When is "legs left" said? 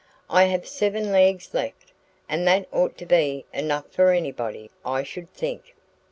1.11-1.93